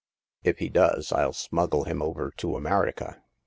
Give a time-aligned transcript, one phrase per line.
[0.43, 3.21] If he does, rU smuggle him over to America.